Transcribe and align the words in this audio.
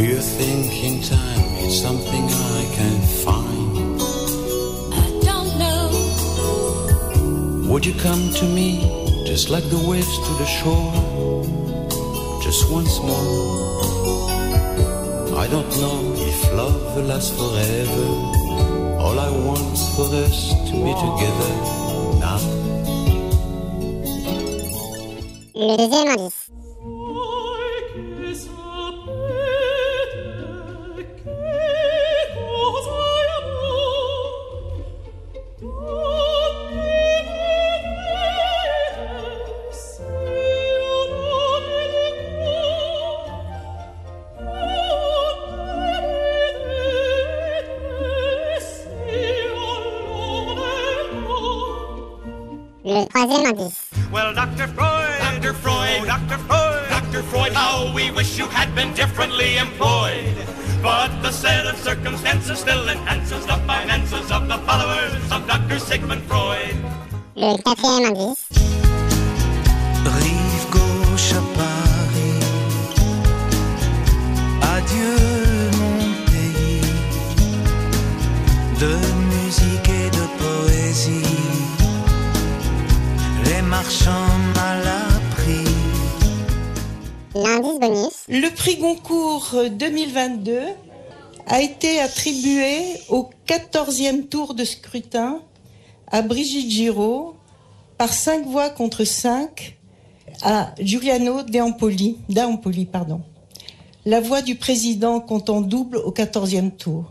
Do 0.00 0.06
you 0.06 0.22
think 0.22 0.72
in 0.82 1.02
time 1.02 1.44
it's 1.62 1.78
something 1.78 2.24
I 2.24 2.60
can 2.78 2.98
find? 3.22 4.00
I 5.04 5.06
don't 5.28 5.52
know. 5.60 5.84
Would 7.70 7.84
you 7.84 7.92
come 8.00 8.32
to 8.40 8.46
me 8.46 8.68
just 9.26 9.50
like 9.50 9.68
the 9.68 9.76
waves 9.76 10.16
to 10.26 10.32
the 10.40 10.46
shore? 10.46 10.90
Just 12.42 12.70
once 12.72 12.98
more. 13.08 13.28
I 15.36 15.46
don't 15.52 15.70
know 15.82 16.00
if 16.16 16.38
love 16.54 16.96
will 16.96 17.04
last 17.04 17.34
forever. 17.34 18.06
All 19.04 19.20
I 19.20 19.28
want's 19.44 19.84
for 19.96 20.08
us 20.24 20.48
to 20.68 20.74
be 20.86 20.92
together 21.04 21.52
now. 22.24 22.40
Le 25.54 25.76
deuxième 25.76 26.08
indice. 26.08 26.59
Le 52.90 53.06
troisième 53.06 53.46
indice. 53.46 53.88
Well, 54.12 54.34
Dr. 54.34 54.66
Freud, 54.74 55.20
Dr. 55.20 55.54
Freud, 55.54 56.06
Dr. 56.08 56.38
Freud, 56.48 56.88
Dr. 56.90 57.22
Freud, 57.22 57.52
how 57.52 57.94
we 57.94 58.10
wish 58.10 58.36
you 58.36 58.46
had 58.48 58.74
been 58.74 58.92
differently 58.94 59.58
employed. 59.58 60.34
But 60.82 61.10
the 61.22 61.30
set 61.30 61.66
of 61.66 61.78
circumstances 61.78 62.58
still 62.58 62.88
enhances 62.88 63.46
the 63.46 63.58
finances 63.68 64.32
of 64.32 64.48
the 64.48 64.58
followers 64.66 65.14
of 65.30 65.46
Dr. 65.46 65.78
Sigmund 65.78 66.22
Freud. 66.24 66.74
Le 67.36 67.56
quatrième 67.62 68.06
indice. 68.06 68.48
Rive 70.04 70.66
gauche 70.72 71.32
à 71.32 71.42
Paris, 71.54 72.42
adieu 74.74 75.14
mon 75.78 76.12
pays, 76.26 76.80
de 78.80 79.19
les 83.90 84.06
marchands 84.06 84.38
mal 84.54 84.86
appris. 84.86 85.64
L'indice 87.34 87.80
bonus. 87.80 88.24
Le 88.28 88.54
prix 88.54 88.76
Goncourt 88.76 89.54
2022 89.70 90.60
a 91.46 91.60
été 91.60 92.00
attribué 92.00 92.78
au 93.08 93.30
14e 93.46 94.28
tour 94.28 94.54
de 94.54 94.64
scrutin 94.64 95.40
à 96.10 96.22
Brigitte 96.22 96.70
Giraud 96.70 97.34
par 97.98 98.12
5 98.12 98.46
voix 98.46 98.70
contre 98.70 99.04
5 99.04 99.76
à 100.42 100.72
Giuliano 100.80 101.42
D'Ampoli, 101.42 102.18
D'Ampoli, 102.28 102.86
pardon. 102.86 103.20
La 104.06 104.20
voix 104.20 104.42
du 104.42 104.54
président 104.54 105.20
compte 105.20 105.50
en 105.50 105.60
double 105.60 105.98
au 105.98 106.12
14e 106.12 106.70
tour. 106.70 107.04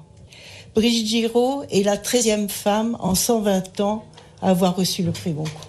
Brigitte 0.75 1.07
Giraud 1.07 1.63
est 1.71 1.83
la 1.83 1.97
13e 1.97 2.47
femme 2.47 2.97
en 2.99 3.15
120 3.15 3.79
ans 3.81 4.03
à 4.41 4.49
avoir 4.51 4.75
reçu 4.75 5.03
le 5.03 5.11
prix 5.11 5.33
Goncourt. 5.33 5.68